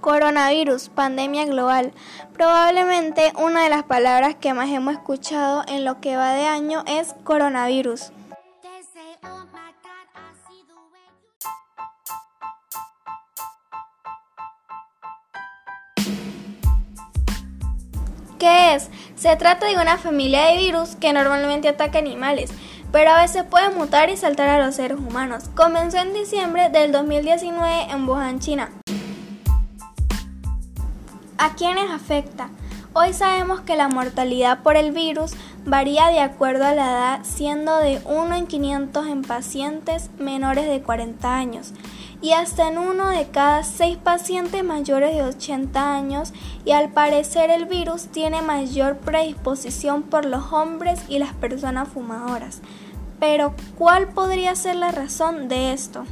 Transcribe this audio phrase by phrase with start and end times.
[0.00, 1.92] Coronavirus, pandemia global.
[2.32, 6.82] Probablemente una de las palabras que más hemos escuchado en lo que va de año
[6.86, 8.12] es coronavirus.
[18.38, 18.88] ¿Qué es?
[19.16, 22.50] Se trata de una familia de virus que normalmente ataca animales,
[22.90, 25.50] pero a veces puede mutar y saltar a los seres humanos.
[25.54, 28.79] Comenzó en diciembre del 2019 en Wuhan, China.
[31.42, 32.50] ¿A quiénes afecta?
[32.92, 35.32] Hoy sabemos que la mortalidad por el virus
[35.64, 40.82] varía de acuerdo a la edad, siendo de 1 en 500 en pacientes menores de
[40.82, 41.72] 40 años
[42.20, 46.34] y hasta en uno de cada 6 pacientes mayores de 80 años
[46.66, 52.60] y al parecer el virus tiene mayor predisposición por los hombres y las personas fumadoras.
[53.18, 56.04] Pero, ¿cuál podría ser la razón de esto?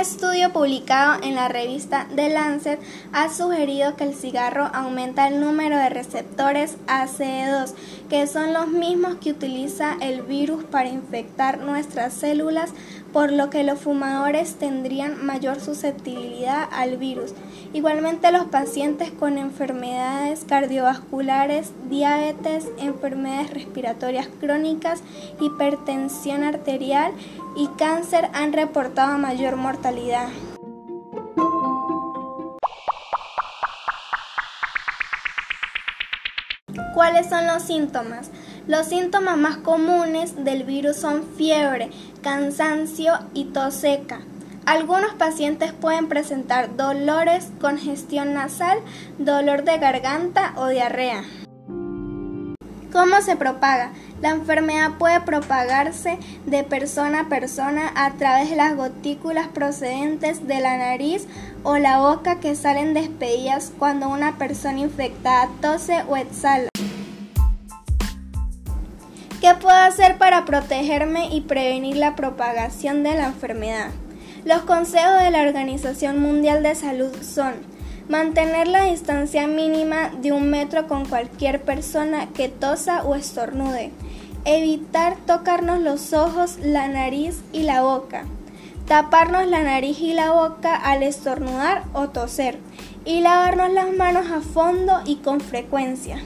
[0.00, 2.80] Estudio publicado en la revista The Lancet
[3.12, 7.72] ha sugerido que el cigarro aumenta el número de receptores ACE2,
[8.10, 12.70] que son los mismos que utiliza el virus para infectar nuestras células,
[13.16, 17.32] por lo que los fumadores tendrían mayor susceptibilidad al virus.
[17.72, 25.02] Igualmente los pacientes con enfermedades cardiovasculares, diabetes, enfermedades respiratorias crónicas,
[25.40, 27.12] hipertensión arterial
[27.56, 30.28] y cáncer han reportado mayor mortalidad.
[36.92, 38.30] ¿Cuáles son los síntomas?
[38.66, 44.22] Los síntomas más comunes del virus son fiebre, cansancio y tos seca.
[44.64, 48.78] Algunos pacientes pueden presentar dolores, congestión nasal,
[49.18, 51.22] dolor de garganta o diarrea.
[52.92, 53.92] ¿Cómo se propaga?
[54.20, 60.60] La enfermedad puede propagarse de persona a persona a través de las gotículas procedentes de
[60.60, 61.28] la nariz
[61.62, 66.68] o la boca que salen despedidas cuando una persona infectada tose o exhala.
[69.46, 73.90] ¿Qué puedo hacer para protegerme y prevenir la propagación de la enfermedad?
[74.44, 77.54] Los consejos de la Organización Mundial de Salud son
[78.08, 83.92] Mantener la distancia mínima de un metro con cualquier persona que tosa o estornude.
[84.44, 88.24] Evitar tocarnos los ojos, la nariz y la boca.
[88.88, 92.58] Taparnos la nariz y la boca al estornudar o toser.
[93.04, 96.20] Y lavarnos las manos a fondo y con frecuencia.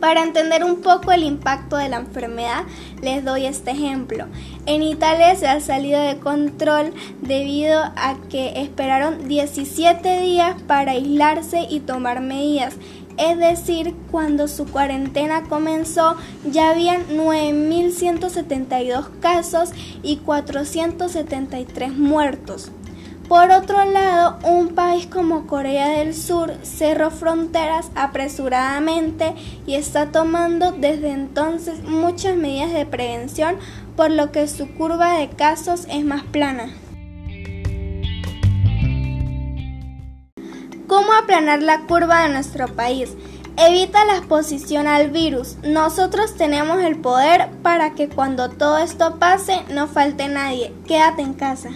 [0.00, 2.64] Para entender un poco el impacto de la enfermedad,
[3.02, 4.26] les doy este ejemplo.
[4.64, 11.66] En Italia se ha salido de control debido a que esperaron 17 días para aislarse
[11.68, 12.76] y tomar medidas.
[13.18, 16.16] Es decir, cuando su cuarentena comenzó
[16.50, 19.72] ya habían 9.172 casos
[20.02, 22.72] y 473 muertos.
[23.30, 29.36] Por otro lado, un país como Corea del Sur cerró fronteras apresuradamente
[29.68, 33.54] y está tomando desde entonces muchas medidas de prevención,
[33.94, 36.74] por lo que su curva de casos es más plana.
[40.88, 43.14] ¿Cómo aplanar la curva de nuestro país?
[43.56, 45.56] Evita la exposición al virus.
[45.62, 50.74] Nosotros tenemos el poder para que cuando todo esto pase no falte nadie.
[50.84, 51.70] Quédate en casa.